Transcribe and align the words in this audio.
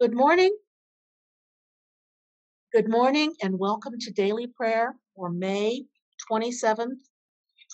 Good 0.00 0.14
morning. 0.14 0.56
Good 2.72 2.88
morning 2.88 3.34
and 3.42 3.58
welcome 3.58 3.92
to 4.00 4.10
daily 4.10 4.46
prayer 4.46 4.94
for 5.14 5.28
May 5.28 5.84
27th, 6.32 7.02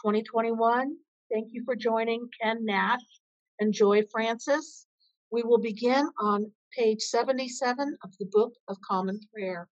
2021. 0.02 0.96
Thank 1.32 1.50
you 1.52 1.62
for 1.64 1.76
joining 1.76 2.28
Ken 2.42 2.64
Nash 2.64 2.98
and 3.60 3.72
Joy 3.72 4.02
Francis. 4.10 4.88
We 5.30 5.44
will 5.44 5.60
begin 5.60 6.10
on 6.20 6.50
page 6.76 7.00
77 7.00 7.96
of 8.02 8.10
the 8.18 8.26
Book 8.32 8.54
of 8.66 8.76
Common 8.80 9.20
Prayer. 9.32 9.68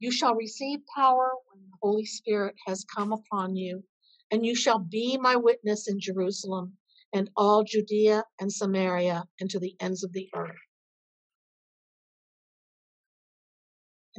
You 0.00 0.12
shall 0.12 0.34
receive 0.34 0.80
power 0.94 1.30
when 1.50 1.62
the 1.62 1.78
Holy 1.80 2.04
Spirit 2.04 2.56
has 2.66 2.84
come 2.94 3.14
upon 3.14 3.56
you, 3.56 3.82
and 4.30 4.44
you 4.44 4.54
shall 4.54 4.80
be 4.80 5.16
my 5.16 5.34
witness 5.34 5.88
in 5.88 5.98
Jerusalem 5.98 6.74
and 7.14 7.30
all 7.38 7.64
Judea 7.64 8.22
and 8.38 8.52
Samaria 8.52 9.24
and 9.40 9.48
to 9.48 9.58
the 9.58 9.74
ends 9.80 10.04
of 10.04 10.12
the 10.12 10.28
earth. 10.34 10.58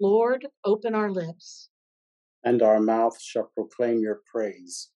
Lord, 0.00 0.46
open 0.64 0.94
our 0.94 1.10
lips. 1.10 1.70
And 2.44 2.62
our 2.62 2.80
mouth 2.80 3.20
shall 3.20 3.50
proclaim 3.54 4.00
your 4.00 4.20
praise. 4.30 4.90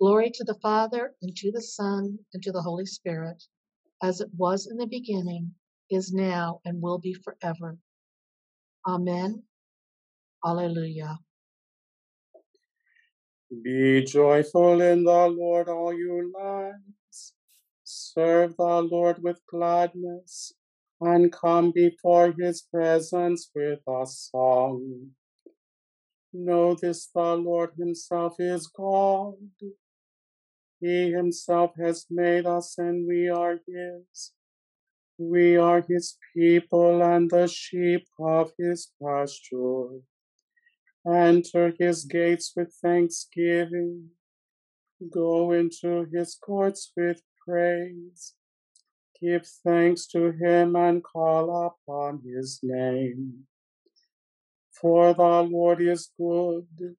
Glory 0.00 0.30
to 0.34 0.44
the 0.44 0.58
Father, 0.62 1.14
and 1.22 1.36
to 1.36 1.52
the 1.52 1.60
Son, 1.60 2.18
and 2.32 2.42
to 2.42 2.52
the 2.52 2.62
Holy 2.62 2.86
Spirit, 2.86 3.42
as 4.02 4.20
it 4.20 4.28
was 4.36 4.66
in 4.66 4.78
the 4.78 4.86
beginning, 4.86 5.52
is 5.90 6.12
now, 6.12 6.60
and 6.64 6.80
will 6.80 6.98
be 6.98 7.14
forever. 7.14 7.76
Amen. 8.86 9.42
Alleluia. 10.44 11.18
Be 13.62 14.02
joyful 14.02 14.80
in 14.80 15.04
the 15.04 15.28
Lord, 15.28 15.68
all 15.68 15.92
you 15.92 16.32
lands. 16.34 17.34
Serve 17.84 18.56
the 18.56 18.82
Lord 18.82 19.22
with 19.22 19.40
gladness 19.46 20.54
and 21.04 21.32
come 21.32 21.72
before 21.72 22.32
his 22.38 22.62
presence 22.62 23.50
with 23.54 23.80
a 23.88 24.06
song. 24.06 25.10
Know 26.32 26.74
this 26.74 27.08
the 27.14 27.36
Lord 27.36 27.72
himself 27.76 28.36
is 28.38 28.66
God. 28.68 29.34
He 30.80 31.10
himself 31.10 31.72
has 31.78 32.06
made 32.10 32.46
us 32.46 32.76
and 32.78 33.06
we 33.06 33.28
are 33.28 33.60
his. 33.66 34.32
We 35.18 35.56
are 35.56 35.84
his 35.86 36.16
people 36.34 37.02
and 37.02 37.30
the 37.30 37.46
sheep 37.48 38.06
of 38.18 38.52
his 38.58 38.90
pasture. 39.00 40.00
Enter 41.06 41.74
his 41.78 42.04
gates 42.04 42.52
with 42.56 42.74
thanksgiving. 42.82 44.10
Go 45.10 45.52
into 45.52 46.06
his 46.12 46.36
courts 46.36 46.92
with 46.96 47.22
praise. 47.46 48.34
Give 49.22 49.46
thanks 49.64 50.06
to 50.08 50.32
him 50.32 50.74
and 50.74 51.04
call 51.04 51.66
upon 51.66 52.22
his 52.24 52.58
name. 52.60 53.46
For 54.72 55.14
the 55.14 55.42
Lord 55.42 55.80
is 55.80 56.10
good, 56.18 56.96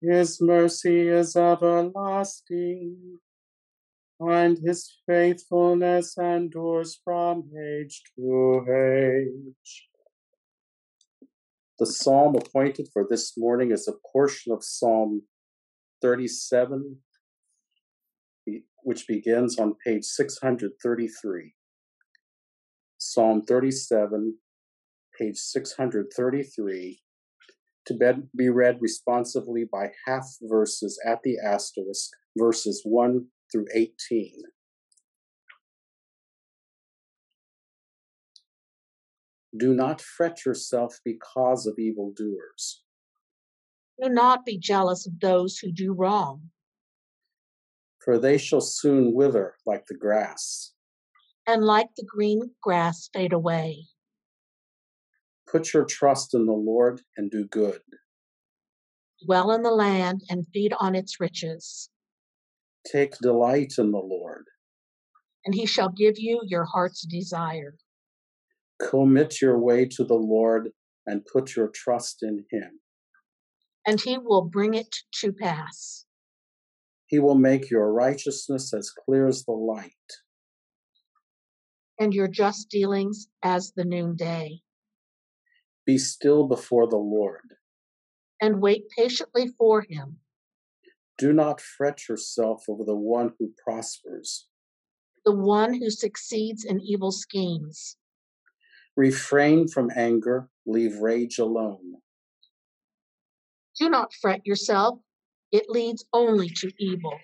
his 0.00 0.40
mercy 0.40 1.08
is 1.08 1.34
everlasting, 1.34 3.18
and 4.20 4.58
his 4.58 4.98
faithfulness 5.08 6.16
endures 6.16 7.00
from 7.02 7.50
age 7.60 8.02
to 8.14 8.64
age. 8.70 9.88
The 11.80 11.86
psalm 11.86 12.36
appointed 12.36 12.90
for 12.92 13.06
this 13.10 13.36
morning 13.36 13.72
is 13.72 13.88
a 13.88 13.94
portion 14.12 14.52
of 14.52 14.62
Psalm 14.62 15.22
37, 16.00 16.98
which 18.82 19.06
begins 19.06 19.58
on 19.58 19.74
page 19.84 20.04
633. 20.04 21.54
Psalm 22.98 23.42
37, 23.46 24.36
page 25.18 25.36
633, 25.36 27.00
to 27.86 28.22
be 28.36 28.48
read 28.48 28.78
responsively 28.80 29.64
by 29.70 29.90
half 30.06 30.26
verses 30.42 31.00
at 31.06 31.20
the 31.22 31.36
asterisk, 31.38 32.10
verses 32.36 32.82
1 32.84 33.26
through 33.50 33.66
18. 33.74 34.42
Do 39.56 39.74
not 39.74 40.00
fret 40.00 40.44
yourself 40.44 41.00
because 41.04 41.66
of 41.66 41.78
evildoers. 41.78 42.82
Do 44.00 44.08
not 44.08 44.44
be 44.44 44.58
jealous 44.58 45.06
of 45.06 45.18
those 45.20 45.58
who 45.58 45.72
do 45.72 45.92
wrong 45.92 46.50
for 48.04 48.18
they 48.18 48.38
shall 48.38 48.60
soon 48.60 49.14
wither 49.14 49.54
like 49.66 49.86
the 49.86 49.96
grass. 49.96 50.72
And 51.46 51.64
like 51.64 51.88
the 51.96 52.06
green 52.06 52.52
grass 52.62 53.08
fade 53.12 53.32
away. 53.32 53.86
Put 55.50 55.74
your 55.74 55.84
trust 55.84 56.34
in 56.34 56.46
the 56.46 56.52
Lord 56.52 57.00
and 57.16 57.30
do 57.30 57.46
good. 57.46 57.80
Dwell 59.24 59.50
in 59.50 59.62
the 59.62 59.70
land 59.70 60.22
and 60.30 60.46
feed 60.52 60.72
on 60.78 60.94
its 60.94 61.20
riches. 61.20 61.90
Take 62.90 63.18
delight 63.18 63.74
in 63.78 63.90
the 63.90 63.98
Lord. 63.98 64.44
And 65.44 65.54
he 65.54 65.66
shall 65.66 65.88
give 65.88 66.14
you 66.18 66.40
your 66.44 66.64
heart's 66.64 67.02
desire. 67.02 67.76
Commit 68.80 69.42
your 69.42 69.58
way 69.58 69.86
to 69.86 70.04
the 70.04 70.14
Lord 70.14 70.70
and 71.06 71.26
put 71.26 71.56
your 71.56 71.68
trust 71.68 72.22
in 72.22 72.44
him. 72.50 72.80
And 73.86 74.00
he 74.00 74.18
will 74.18 74.42
bring 74.42 74.74
it 74.74 74.94
to 75.20 75.32
pass. 75.32 76.06
He 77.10 77.18
will 77.18 77.34
make 77.34 77.70
your 77.70 77.92
righteousness 77.92 78.72
as 78.72 78.90
clear 78.90 79.26
as 79.26 79.44
the 79.44 79.50
light, 79.50 79.90
and 81.98 82.14
your 82.14 82.28
just 82.28 82.70
dealings 82.70 83.26
as 83.42 83.72
the 83.72 83.84
noonday. 83.84 84.60
Be 85.84 85.98
still 85.98 86.46
before 86.46 86.86
the 86.86 86.96
Lord, 86.96 87.56
and 88.40 88.62
wait 88.62 88.84
patiently 88.96 89.48
for 89.58 89.82
him. 89.82 90.18
Do 91.18 91.32
not 91.32 91.60
fret 91.60 92.08
yourself 92.08 92.66
over 92.68 92.84
the 92.84 92.94
one 92.94 93.32
who 93.40 93.54
prospers, 93.60 94.46
the 95.26 95.34
one 95.34 95.74
who 95.74 95.90
succeeds 95.90 96.64
in 96.64 96.80
evil 96.80 97.10
schemes. 97.10 97.96
Refrain 98.96 99.66
from 99.66 99.90
anger, 99.96 100.48
leave 100.64 100.98
rage 100.98 101.40
alone. 101.40 101.94
Do 103.76 103.90
not 103.90 104.14
fret 104.14 104.46
yourself 104.46 105.00
it 105.52 105.68
leads 105.68 106.04
only 106.12 106.48
to 106.48 106.70
evil. 106.78 107.18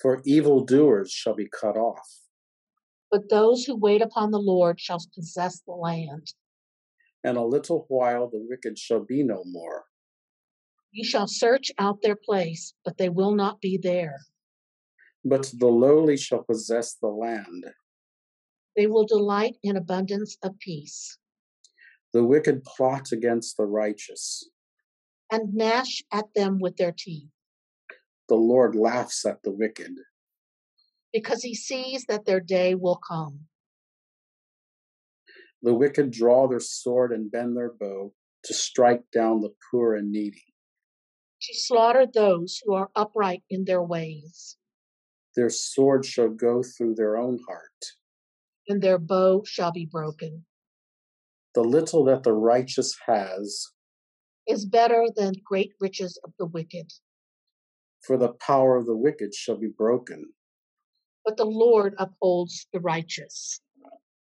For 0.00 0.22
evildoers 0.24 1.10
shall 1.10 1.34
be 1.34 1.48
cut 1.48 1.76
off. 1.76 2.08
But 3.10 3.28
those 3.28 3.64
who 3.64 3.76
wait 3.76 4.02
upon 4.02 4.30
the 4.30 4.40
Lord 4.40 4.80
shall 4.80 4.98
possess 5.14 5.60
the 5.60 5.72
land. 5.72 6.32
And 7.22 7.36
a 7.36 7.44
little 7.44 7.84
while 7.88 8.28
the 8.28 8.44
wicked 8.48 8.78
shall 8.78 9.04
be 9.04 9.22
no 9.22 9.42
more. 9.44 9.84
You 10.90 11.04
shall 11.04 11.26
search 11.26 11.70
out 11.78 12.02
their 12.02 12.16
place, 12.16 12.74
but 12.84 12.98
they 12.98 13.08
will 13.08 13.34
not 13.34 13.60
be 13.60 13.78
there. 13.80 14.20
But 15.24 15.52
the 15.56 15.68
lowly 15.68 16.16
shall 16.16 16.42
possess 16.42 16.94
the 16.94 17.08
land. 17.08 17.64
They 18.76 18.86
will 18.86 19.06
delight 19.06 19.56
in 19.62 19.76
abundance 19.76 20.36
of 20.42 20.58
peace. 20.58 21.18
The 22.12 22.24
wicked 22.24 22.64
plot 22.64 23.12
against 23.12 23.56
the 23.56 23.66
righteous 23.66 24.50
and 25.32 25.54
gnash 25.54 26.02
at 26.12 26.26
them 26.34 26.58
with 26.60 26.76
their 26.76 26.92
teeth. 26.96 27.30
The 28.28 28.34
Lord 28.36 28.76
laughs 28.76 29.24
at 29.26 29.42
the 29.42 29.50
wicked. 29.50 29.92
Because 31.12 31.42
he 31.42 31.54
sees 31.54 32.04
that 32.08 32.24
their 32.26 32.40
day 32.40 32.74
will 32.74 33.00
come. 33.08 33.40
The 35.62 35.74
wicked 35.74 36.10
draw 36.10 36.48
their 36.48 36.60
sword 36.60 37.12
and 37.12 37.30
bend 37.30 37.56
their 37.56 37.72
bow 37.72 38.12
to 38.44 38.54
strike 38.54 39.04
down 39.12 39.40
the 39.40 39.54
poor 39.70 39.94
and 39.94 40.10
needy. 40.12 40.44
To 41.42 41.54
slaughter 41.54 42.06
those 42.06 42.60
who 42.64 42.74
are 42.74 42.90
upright 42.94 43.42
in 43.50 43.64
their 43.64 43.82
ways, 43.82 44.56
Their 45.34 45.50
sword 45.50 46.04
shall 46.04 46.28
go 46.28 46.62
through 46.62 46.94
their 46.96 47.16
own 47.16 47.38
heart. 47.48 47.84
and 48.68 48.80
their 48.82 48.98
bow 48.98 49.42
shall 49.44 49.72
be 49.72 49.84
broken, 49.86 50.44
The 51.54 51.62
little 51.64 52.04
that 52.04 52.22
the 52.22 52.32
righteous 52.32 52.96
has, 53.06 53.72
is 54.48 54.64
better 54.66 55.06
than 55.16 55.34
great 55.44 55.72
riches 55.80 56.18
of 56.24 56.32
the 56.38 56.46
wicked. 56.46 56.90
for 58.06 58.16
the 58.16 58.32
power 58.34 58.76
of 58.76 58.86
the 58.86 58.96
wicked 58.96 59.32
shall 59.32 59.56
be 59.56 59.68
broken. 59.68 60.32
But 61.24 61.36
the 61.36 61.44
Lord 61.44 61.94
upholds 61.98 62.66
the 62.72 62.80
righteous. 62.80 63.60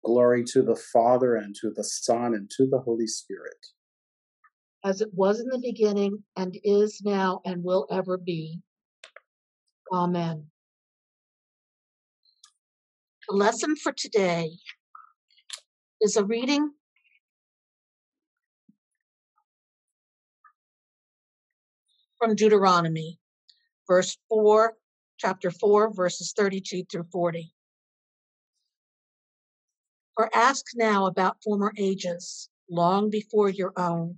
Glory 0.03 0.43
to 0.45 0.63
the 0.63 0.75
Father, 0.75 1.35
and 1.35 1.55
to 1.61 1.69
the 1.69 1.83
Son, 1.83 2.33
and 2.33 2.49
to 2.57 2.67
the 2.67 2.79
Holy 2.79 3.05
Spirit. 3.07 3.67
as 4.83 5.01
it 5.01 5.13
was 5.13 5.39
in 5.39 5.47
the 5.49 5.59
beginning, 5.59 6.23
and 6.37 6.57
is 6.63 7.01
now, 7.03 7.41
and 7.45 7.63
will 7.63 7.85
ever 7.91 8.17
be. 8.17 8.61
Amen. 9.91 10.47
The 13.27 13.35
lesson 13.35 13.75
for 13.75 13.91
today 13.91 14.51
is 16.01 16.15
a 16.17 16.23
reading 16.23 16.71
from 22.19 22.35
Deuteronomy, 22.35 23.17
verse 23.87 24.17
4, 24.29 24.73
chapter 25.17 25.49
4, 25.49 25.93
verses 25.93 26.33
32 26.37 26.83
through 26.91 27.05
40. 27.11 27.53
For 30.15 30.29
ask 30.35 30.65
now 30.75 31.05
about 31.05 31.41
former 31.41 31.71
ages, 31.77 32.49
long 32.69 33.09
before 33.09 33.49
your 33.49 33.73
own 33.77 34.17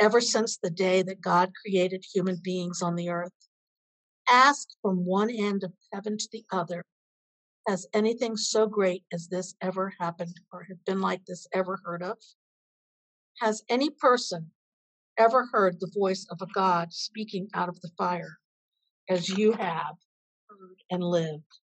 ever 0.00 0.20
since 0.20 0.56
the 0.56 0.70
day 0.70 1.02
that 1.02 1.20
God 1.20 1.52
created 1.60 2.04
human 2.12 2.40
beings 2.42 2.80
on 2.80 2.96
the 2.96 3.10
earth. 3.10 3.32
Ask 4.28 4.68
from 4.80 5.04
one 5.04 5.30
end 5.30 5.64
of 5.64 5.72
heaven 5.92 6.16
to 6.16 6.28
the 6.32 6.44
other 6.50 6.84
Has 7.68 7.86
anything 7.92 8.36
so 8.36 8.66
great 8.66 9.04
as 9.12 9.28
this 9.28 9.54
ever 9.60 9.92
happened 10.00 10.40
or 10.50 10.64
have 10.64 10.84
been 10.86 11.00
like 11.00 11.24
this 11.26 11.46
ever 11.52 11.78
heard 11.84 12.02
of? 12.02 12.16
Has 13.40 13.62
any 13.68 13.90
person 13.90 14.50
ever 15.18 15.46
heard 15.52 15.80
the 15.80 15.90
voice 15.94 16.26
of 16.30 16.42
a 16.42 16.52
God 16.54 16.92
speaking 16.92 17.48
out 17.54 17.68
of 17.68 17.80
the 17.80 17.90
fire 17.98 18.38
as 19.08 19.28
you 19.28 19.52
have 19.52 19.96
heard 20.48 20.82
and 20.90 21.02
lived? 21.02 21.58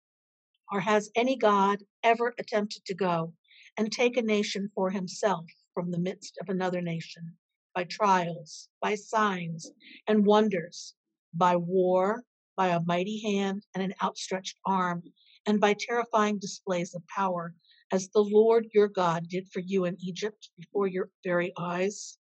Or 0.72 0.82
has 0.82 1.12
any 1.16 1.38
God 1.38 1.84
ever 2.04 2.34
attempted 2.40 2.86
to 2.86 2.96
go 2.96 3.34
and 3.78 3.92
take 3.92 4.18
a 4.18 4.22
nation 4.22 4.70
for 4.76 4.90
himself 4.92 5.46
from 5.74 5.92
the 5.92 6.00
midst 6.00 6.38
of 6.42 6.50
another 6.50 6.82
nation? 6.82 7.38
by 7.76 7.84
trials, 7.84 8.70
by 8.82 8.96
signs 8.96 9.70
and 10.08 10.26
wonders, 10.26 10.96
by 11.34 11.56
war, 11.58 12.24
by 12.56 12.70
a 12.70 12.80
mighty 12.80 13.22
hand 13.22 13.64
and 13.76 13.84
an 13.84 13.94
outstretched 14.02 14.58
arm, 14.66 15.04
and 15.46 15.60
by 15.60 15.76
terrifying 15.78 16.40
displays 16.40 16.96
of 16.96 17.06
power, 17.08 17.54
as 17.92 18.08
the 18.10 18.24
Lord 18.24 18.68
your 18.74 18.88
God 18.88 19.28
did 19.28 19.50
for 19.52 19.60
you 19.60 19.84
in 19.84 19.98
Egypt 20.00 20.50
before 20.58 20.88
your 20.88 21.10
very 21.24 21.52
eyes. 21.60 22.18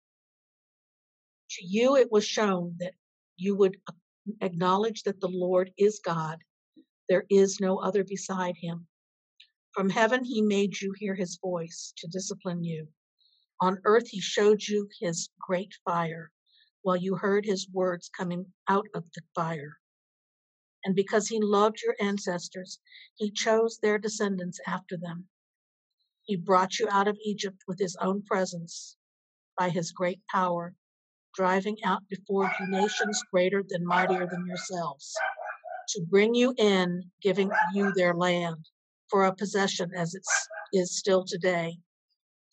To 1.55 1.65
you 1.65 1.95
it 1.95 2.11
was 2.11 2.25
shown 2.25 2.75
that 2.79 2.95
you 3.37 3.55
would 3.55 3.77
acknowledge 4.41 5.03
that 5.03 5.21
the 5.21 5.29
Lord 5.29 5.71
is 5.77 6.01
God. 6.03 6.43
There 7.07 7.25
is 7.29 7.61
no 7.61 7.77
other 7.77 8.03
beside 8.03 8.57
him. 8.57 8.87
From 9.71 9.89
heaven 9.89 10.25
he 10.25 10.41
made 10.41 10.81
you 10.81 10.93
hear 10.97 11.15
his 11.15 11.37
voice 11.41 11.93
to 11.97 12.09
discipline 12.09 12.65
you. 12.65 12.89
On 13.61 13.79
earth 13.85 14.09
he 14.09 14.19
showed 14.19 14.63
you 14.67 14.89
his 14.99 15.29
great 15.39 15.73
fire, 15.85 16.29
while 16.81 16.97
you 16.97 17.15
heard 17.15 17.45
his 17.45 17.69
words 17.69 18.09
coming 18.09 18.51
out 18.67 18.87
of 18.93 19.05
the 19.15 19.21
fire. 19.33 19.77
And 20.83 20.93
because 20.93 21.29
he 21.29 21.39
loved 21.39 21.81
your 21.81 21.95
ancestors, 22.01 22.79
he 23.15 23.31
chose 23.31 23.79
their 23.79 23.97
descendants 23.97 24.59
after 24.67 24.97
them. 24.97 25.29
He 26.23 26.35
brought 26.35 26.79
you 26.79 26.89
out 26.89 27.07
of 27.07 27.17
Egypt 27.23 27.63
with 27.65 27.79
his 27.79 27.95
own 28.01 28.23
presence 28.23 28.97
by 29.57 29.69
his 29.69 29.93
great 29.93 30.19
power, 30.27 30.75
driving 31.35 31.77
out 31.83 32.01
before 32.09 32.51
you 32.59 32.67
nations 32.67 33.21
greater 33.31 33.63
than 33.67 33.85
mightier 33.85 34.27
than 34.31 34.45
yourselves, 34.47 35.13
to 35.89 36.01
bring 36.09 36.35
you 36.35 36.53
in, 36.57 37.03
giving 37.21 37.51
you 37.73 37.91
their 37.93 38.13
land 38.13 38.57
for 39.09 39.25
a 39.25 39.35
possession 39.35 39.91
as 39.95 40.13
it 40.15 40.23
is 40.73 40.97
still 40.97 41.25
today 41.25 41.77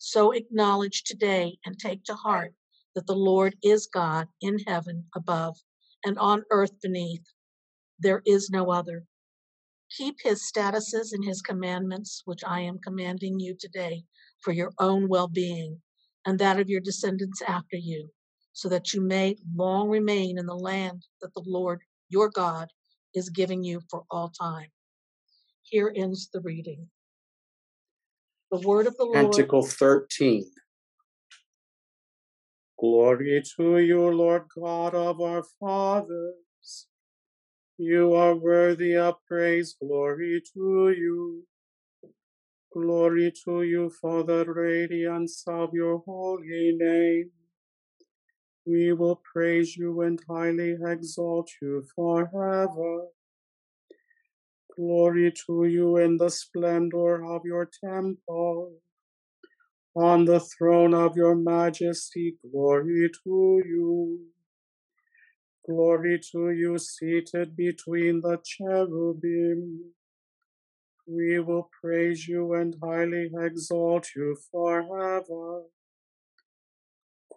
so 0.05 0.31
acknowledge 0.31 1.03
today 1.03 1.57
and 1.65 1.79
take 1.79 2.03
to 2.03 2.13
heart 2.13 2.53
that 2.93 3.07
the 3.07 3.15
Lord 3.15 3.55
is 3.63 3.87
God 3.87 4.27
in 4.41 4.59
heaven 4.67 5.05
above 5.15 5.55
and 6.05 6.19
on 6.19 6.43
earth 6.51 6.77
beneath. 6.81 7.23
There 7.99 8.21
is 8.25 8.49
no 8.49 8.69
other. 8.69 9.05
Keep 9.97 10.17
his 10.21 10.43
statuses 10.43 11.13
and 11.13 11.23
his 11.23 11.41
commandments, 11.41 12.21
which 12.25 12.43
I 12.45 12.59
am 12.59 12.79
commanding 12.79 13.39
you 13.39 13.55
today 13.57 14.03
for 14.41 14.51
your 14.51 14.73
own 14.77 15.07
well 15.07 15.29
being 15.29 15.81
and 16.25 16.37
that 16.39 16.59
of 16.59 16.69
your 16.69 16.81
descendants 16.81 17.41
after 17.41 17.77
you, 17.77 18.09
so 18.53 18.69
that 18.69 18.93
you 18.93 19.01
may 19.01 19.35
long 19.55 19.89
remain 19.89 20.37
in 20.37 20.45
the 20.45 20.55
land 20.55 21.05
that 21.21 21.33
the 21.33 21.43
Lord 21.45 21.81
your 22.09 22.29
God 22.29 22.69
is 23.13 23.29
giving 23.29 23.63
you 23.63 23.81
for 23.89 24.03
all 24.09 24.29
time. 24.29 24.67
Here 25.63 25.91
ends 25.95 26.29
the 26.31 26.41
reading. 26.41 26.87
The 28.51 28.59
word 28.59 28.85
of 28.87 28.95
the 28.97 29.05
Lord. 29.05 29.31
Canticle 29.33 29.63
13. 29.63 30.45
Glory 32.79 33.41
to 33.55 33.79
you, 33.79 34.09
Lord 34.11 34.43
God 34.55 34.93
of 34.93 35.21
our 35.21 35.43
fathers. 35.59 36.87
You 37.77 38.13
are 38.13 38.35
worthy 38.35 38.95
of 38.95 39.15
praise. 39.27 39.75
Glory 39.81 40.41
to 40.53 40.93
you. 40.95 41.43
Glory 42.73 43.31
to 43.45 43.63
you 43.63 43.89
for 44.01 44.23
the 44.23 44.45
radiance 44.45 45.43
of 45.47 45.73
your 45.73 46.03
holy 46.05 46.75
name. 46.77 47.31
We 48.65 48.93
will 48.93 49.21
praise 49.33 49.75
you 49.75 50.01
and 50.01 50.19
highly 50.29 50.77
exalt 50.85 51.49
you 51.61 51.83
forever. 51.95 53.07
Glory 54.75 55.33
to 55.45 55.65
you 55.65 55.97
in 55.97 56.17
the 56.17 56.29
splendor 56.29 57.25
of 57.25 57.41
your 57.45 57.69
temple. 57.83 58.79
On 59.95 60.25
the 60.25 60.39
throne 60.39 60.93
of 60.93 61.17
your 61.17 61.35
majesty, 61.35 62.37
glory 62.51 63.09
to 63.23 63.61
you. 63.65 64.19
Glory 65.69 66.19
to 66.31 66.51
you 66.51 66.77
seated 66.79 67.55
between 67.55 68.21
the 68.21 68.39
cherubim. 68.43 69.93
We 71.07 71.39
will 71.39 71.69
praise 71.81 72.27
you 72.27 72.53
and 72.53 72.75
highly 72.81 73.29
exalt 73.37 74.07
you 74.15 74.37
forever. 74.51 75.63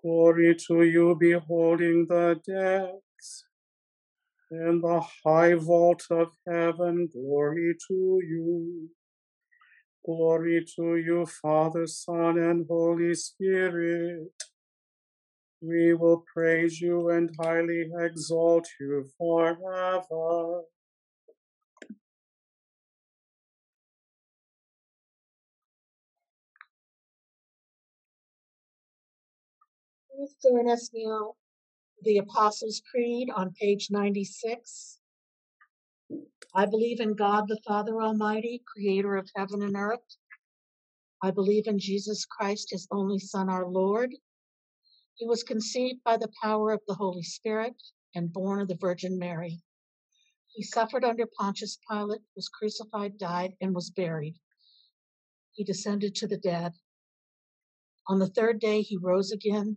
Glory 0.07 0.57
to 0.69 0.85
you 0.85 1.17
beholding 1.21 2.07
the 2.09 2.41
depths. 2.47 3.45
and 4.51 4.83
the 4.83 5.03
high 5.25 5.55
vault 5.55 6.05
of 6.11 6.29
heaven, 6.49 7.09
glory 7.13 7.75
to 7.89 8.21
you. 8.25 8.91
Glory 10.07 10.65
to 10.77 10.97
you, 10.97 11.27
Father, 11.27 11.87
Son, 11.87 12.39
and 12.39 12.67
Holy 12.69 13.15
Spirit. 13.15 14.33
We 15.63 15.95
will 15.95 16.25
praise 16.35 16.81
you 16.81 17.11
and 17.11 17.31
highly 17.41 17.91
exalt 18.01 18.69
you 18.81 19.07
forever. 19.19 20.63
Please 30.17 30.35
join 30.43 30.71
us 30.71 30.89
now, 30.95 31.35
the 32.01 32.17
Apostles' 32.17 32.81
Creed 32.91 33.29
on 33.37 33.53
page 33.61 33.89
96. 33.91 34.99
I 36.55 36.65
believe 36.65 37.01
in 37.01 37.15
God 37.15 37.49
the 37.49 37.61
Father 37.67 38.01
Almighty, 38.01 38.63
creator 38.67 39.17
of 39.17 39.29
heaven 39.37 39.61
and 39.61 39.77
earth. 39.77 40.17
I 41.23 41.33
believe 41.33 41.67
in 41.67 41.79
Jesus 41.79 42.25
Christ, 42.25 42.69
his 42.71 42.89
only 42.91 43.19
Son, 43.19 43.51
our 43.51 43.69
Lord. 43.69 44.15
He 45.17 45.27
was 45.27 45.43
conceived 45.43 46.03
by 46.03 46.17
the 46.17 46.33
power 46.43 46.73
of 46.73 46.81
the 46.89 46.95
Holy 46.95 47.23
Spirit 47.23 47.75
and 48.15 48.33
born 48.33 48.63
of 48.63 48.69
the 48.69 48.79
Virgin 48.81 49.19
Mary. 49.19 49.61
He 50.49 50.63
suffered 50.63 51.05
under 51.05 51.27
Pontius 51.39 51.79
Pilate, 51.91 52.23
was 52.35 52.49
crucified, 52.49 53.19
died, 53.19 53.53
and 53.61 53.75
was 53.75 53.91
buried. 53.91 54.37
He 55.53 55.63
descended 55.63 56.15
to 56.15 56.27
the 56.27 56.39
dead. 56.39 56.73
On 58.09 58.19
the 58.19 58.29
third 58.29 58.61
day, 58.61 58.81
he 58.81 58.97
rose 58.97 59.31
again. 59.31 59.77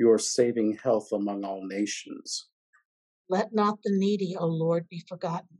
Your 0.00 0.18
saving 0.18 0.78
health 0.82 1.12
among 1.12 1.44
all 1.44 1.60
nations. 1.62 2.46
Let 3.28 3.52
not 3.52 3.80
the 3.84 3.92
needy, 3.94 4.34
O 4.34 4.46
Lord, 4.46 4.88
be 4.88 5.04
forgotten. 5.06 5.58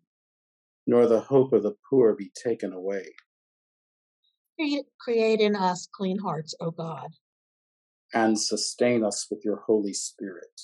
Nor 0.86 1.06
the 1.06 1.20
hope 1.20 1.52
of 1.52 1.62
the 1.62 1.74
poor 1.90 2.14
be 2.14 2.32
taken 2.42 2.72
away. 2.72 3.04
Create 4.98 5.40
in 5.40 5.54
us 5.54 5.86
clean 5.92 6.18
hearts, 6.18 6.54
O 6.58 6.70
God. 6.70 7.08
And 8.14 8.40
sustain 8.40 9.04
us 9.04 9.26
with 9.30 9.44
your 9.44 9.56
Holy 9.56 9.92
Spirit. 9.92 10.58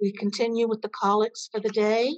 We 0.00 0.12
continue 0.12 0.66
with 0.66 0.80
the 0.80 0.88
collects 0.88 1.50
for 1.52 1.60
the 1.60 1.68
day. 1.68 2.16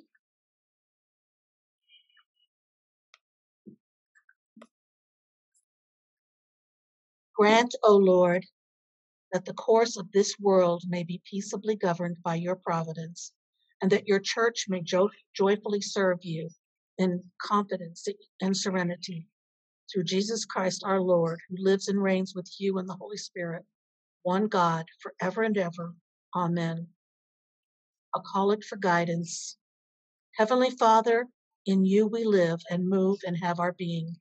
Grant, 7.34 7.74
O 7.82 7.96
Lord, 7.96 8.46
that 9.32 9.44
the 9.44 9.54
course 9.54 9.96
of 9.96 10.10
this 10.12 10.38
world 10.38 10.82
may 10.88 11.02
be 11.02 11.22
peaceably 11.24 11.76
governed 11.76 12.16
by 12.22 12.34
your 12.34 12.56
providence, 12.56 13.32
and 13.80 13.90
that 13.90 14.06
your 14.06 14.20
church 14.20 14.66
may 14.68 14.80
jo- 14.82 15.10
joyfully 15.34 15.80
serve 15.80 16.18
you 16.22 16.48
in 16.98 17.22
confidence 17.40 18.06
and 18.40 18.56
serenity. 18.56 19.26
Through 19.92 20.04
Jesus 20.04 20.44
Christ 20.44 20.84
our 20.84 21.00
Lord, 21.00 21.40
who 21.48 21.56
lives 21.58 21.88
and 21.88 22.02
reigns 22.02 22.34
with 22.34 22.48
you 22.58 22.78
in 22.78 22.86
the 22.86 22.96
Holy 22.96 23.16
Spirit, 23.16 23.64
one 24.22 24.48
God, 24.48 24.86
forever 25.00 25.42
and 25.42 25.56
ever. 25.56 25.94
Amen. 26.34 26.86
A 28.14 28.20
collect 28.20 28.64
for 28.64 28.76
guidance. 28.76 29.56
Heavenly 30.36 30.70
Father, 30.70 31.26
in 31.66 31.84
you 31.84 32.06
we 32.06 32.24
live 32.24 32.60
and 32.70 32.88
move 32.88 33.20
and 33.26 33.36
have 33.36 33.60
our 33.60 33.72
being. 33.72 34.16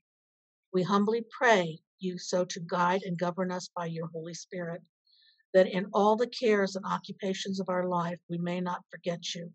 We 0.74 0.84
humbly 0.84 1.25
pray 1.38 1.80
you 2.00 2.18
so 2.18 2.46
to 2.46 2.60
guide 2.62 3.03
and 3.03 3.18
govern 3.18 3.51
us 3.51 3.70
by 3.75 3.86
your 3.86 4.08
Holy 4.08 4.34
Spirit, 4.34 4.82
that 5.53 5.67
in 5.67 5.88
all 5.93 6.15
the 6.15 6.27
cares 6.27 6.75
and 6.75 6.86
occupations 6.86 7.60
of 7.60 7.70
our 7.70 7.88
life 7.88 8.20
we 8.29 8.38
may 8.38 8.62
not 8.62 8.84
forget 8.89 9.36
you, 9.36 9.51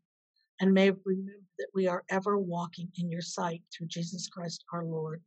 and 0.61 0.73
may 0.73 0.91
remember 0.91 1.33
that 1.59 1.69
we 1.75 1.87
are 1.87 2.05
ever 2.11 2.39
walking 2.39 2.91
in 2.99 3.11
your 3.11 3.23
sight 3.23 3.63
through 3.73 3.87
Jesus 3.87 4.29
Christ 4.29 4.65
our 4.73 4.85
Lord. 4.85 5.23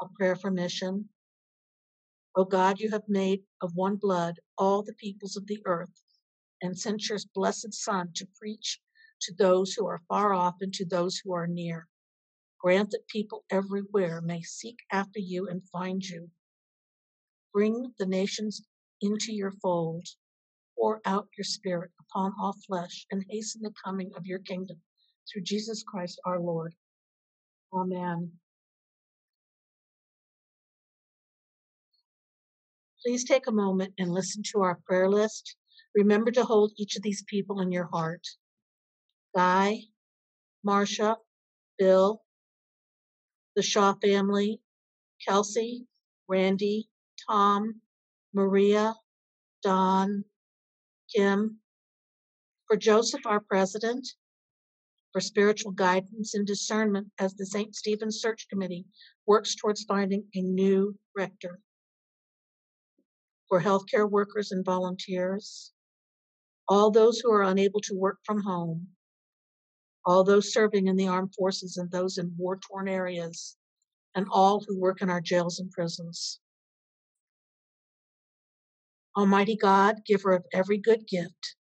A 0.00 0.06
prayer 0.08 0.36
for 0.36 0.50
mission. 0.50 1.08
O 2.36 2.44
God, 2.44 2.80
you 2.80 2.90
have 2.90 3.08
made 3.08 3.42
of 3.60 3.74
one 3.74 3.96
blood 3.96 4.40
all 4.58 4.82
the 4.82 4.94
peoples 4.94 5.36
of 5.36 5.46
the 5.46 5.62
earth, 5.66 6.02
and 6.62 6.78
sent 6.78 7.08
your 7.08 7.18
blessed 7.34 7.72
Son 7.72 8.10
to 8.14 8.26
preach 8.38 8.80
to 9.20 9.34
those 9.34 9.72
who 9.72 9.86
are 9.86 10.00
far 10.08 10.34
off 10.34 10.56
and 10.60 10.72
to 10.74 10.84
those 10.84 11.16
who 11.18 11.32
are 11.32 11.46
near. 11.46 11.86
Grant 12.60 12.90
that 12.90 13.06
people 13.08 13.44
everywhere 13.50 14.20
may 14.20 14.42
seek 14.42 14.78
after 14.90 15.18
you 15.18 15.48
and 15.48 15.62
find 15.68 16.02
you. 16.04 16.30
Bring 17.52 17.92
the 17.98 18.06
nations 18.06 18.62
into 19.04 19.32
your 19.32 19.52
fold. 19.62 20.06
Pour 20.78 21.00
out 21.04 21.28
your 21.36 21.44
Spirit 21.44 21.90
upon 22.00 22.32
all 22.40 22.54
flesh 22.66 23.06
and 23.10 23.24
hasten 23.30 23.62
the 23.62 23.72
coming 23.84 24.10
of 24.16 24.26
your 24.26 24.40
kingdom 24.40 24.76
through 25.30 25.42
Jesus 25.42 25.84
Christ 25.86 26.20
our 26.26 26.40
Lord. 26.40 26.74
Amen. 27.72 28.32
Please 33.04 33.24
take 33.24 33.46
a 33.46 33.52
moment 33.52 33.92
and 33.98 34.10
listen 34.10 34.42
to 34.52 34.62
our 34.62 34.78
prayer 34.86 35.08
list. 35.08 35.56
Remember 35.94 36.30
to 36.30 36.44
hold 36.44 36.72
each 36.76 36.96
of 36.96 37.02
these 37.02 37.22
people 37.28 37.60
in 37.60 37.70
your 37.70 37.88
heart. 37.92 38.22
Guy, 39.36 39.80
Marcia, 40.64 41.16
Bill, 41.78 42.22
the 43.56 43.62
Shaw 43.62 43.94
family, 44.02 44.60
Kelsey, 45.26 45.86
Randy, 46.28 46.88
Tom, 47.28 47.80
Maria, 48.34 48.94
Don, 49.62 50.24
Kim, 51.14 51.60
for 52.66 52.76
Joseph, 52.76 53.24
our 53.26 53.40
president, 53.40 54.06
for 55.12 55.20
spiritual 55.20 55.70
guidance 55.70 56.34
and 56.34 56.44
discernment 56.44 57.06
as 57.20 57.34
the 57.34 57.46
St. 57.46 57.74
Stephen's 57.74 58.20
Search 58.20 58.48
Committee 58.48 58.84
works 59.26 59.54
towards 59.54 59.84
finding 59.84 60.24
a 60.34 60.42
new 60.42 60.98
rector, 61.16 61.60
for 63.48 63.60
healthcare 63.60 64.10
workers 64.10 64.50
and 64.50 64.64
volunteers, 64.64 65.72
all 66.66 66.90
those 66.90 67.20
who 67.20 67.30
are 67.30 67.44
unable 67.44 67.80
to 67.82 67.94
work 67.94 68.18
from 68.24 68.42
home, 68.42 68.88
all 70.04 70.24
those 70.24 70.52
serving 70.52 70.88
in 70.88 70.96
the 70.96 71.06
armed 71.06 71.32
forces 71.34 71.76
and 71.76 71.90
those 71.90 72.18
in 72.18 72.34
war 72.36 72.58
torn 72.58 72.88
areas, 72.88 73.56
and 74.16 74.26
all 74.30 74.60
who 74.66 74.78
work 74.78 75.02
in 75.02 75.10
our 75.10 75.20
jails 75.20 75.60
and 75.60 75.70
prisons. 75.70 76.40
Almighty 79.16 79.56
God, 79.56 80.04
giver 80.04 80.32
of 80.32 80.44
every 80.52 80.78
good 80.78 81.06
gift, 81.06 81.56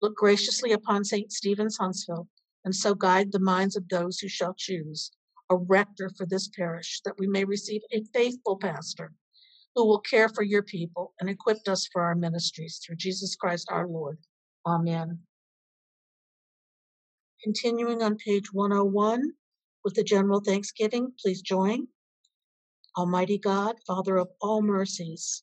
look 0.00 0.16
graciously 0.16 0.72
upon 0.72 1.04
St. 1.04 1.30
Stephen's 1.30 1.76
Huntsville, 1.76 2.28
and 2.64 2.74
so 2.74 2.94
guide 2.94 3.30
the 3.30 3.38
minds 3.38 3.76
of 3.76 3.88
those 3.88 4.18
who 4.18 4.28
shall 4.28 4.54
choose 4.54 5.10
a 5.50 5.56
rector 5.56 6.10
for 6.16 6.24
this 6.24 6.48
parish, 6.48 7.02
that 7.04 7.18
we 7.18 7.26
may 7.26 7.44
receive 7.44 7.82
a 7.92 8.04
faithful 8.14 8.56
pastor 8.56 9.12
who 9.74 9.86
will 9.86 10.00
care 10.00 10.28
for 10.28 10.42
your 10.42 10.62
people 10.62 11.12
and 11.20 11.28
equip 11.28 11.58
us 11.68 11.86
for 11.92 12.02
our 12.02 12.14
ministries 12.14 12.78
through 12.78 12.96
Jesus 12.96 13.36
Christ 13.36 13.68
our 13.70 13.86
Lord. 13.86 14.18
Amen. 14.66 15.18
Continuing 17.42 18.02
on 18.02 18.16
page 18.16 18.52
101 18.52 19.32
with 19.84 19.94
the 19.94 20.04
general 20.04 20.40
thanksgiving, 20.40 21.12
please 21.20 21.42
join. 21.42 21.86
Almighty 22.96 23.38
God, 23.38 23.76
Father 23.86 24.16
of 24.16 24.28
all 24.40 24.62
mercies, 24.62 25.42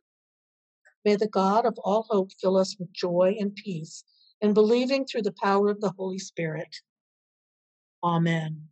May 1.03 1.15
the 1.15 1.27
God 1.27 1.65
of 1.65 1.77
all 1.79 2.05
hope 2.09 2.31
fill 2.39 2.57
us 2.57 2.77
with 2.77 2.91
joy 2.93 3.35
and 3.39 3.55
peace 3.55 4.03
in 4.41 4.53
believing 4.53 5.05
through 5.05 5.23
the 5.23 5.35
power 5.41 5.69
of 5.69 5.81
the 5.81 5.93
Holy 5.97 6.19
Spirit. 6.19 6.75
Amen. 8.03 8.70